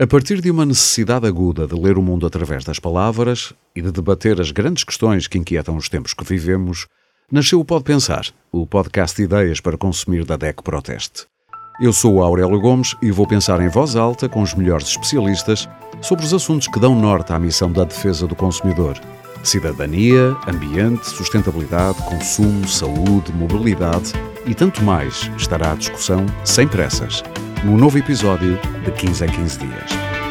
[0.00, 3.90] A partir de uma necessidade aguda de ler o mundo através das palavras e de
[3.90, 6.86] debater as grandes questões que inquietam os tempos que vivemos,
[7.32, 11.26] nasceu o Pode Pensar, o podcast de ideias para consumir da DEC Proteste.
[11.80, 15.68] Eu sou Aurélio Gomes e vou pensar em voz alta com os melhores especialistas
[16.00, 18.96] sobre os assuntos que dão norte à missão da defesa do consumidor.
[19.42, 24.12] Cidadania, ambiente, sustentabilidade, consumo, saúde, mobilidade
[24.46, 27.20] e tanto mais estará à discussão sem pressas
[27.64, 30.27] num novo episódio de 15 em 15 dias.